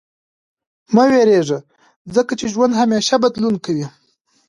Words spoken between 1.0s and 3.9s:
وېرېږه، ځکه چې ژوند همېشه بدلون کوي.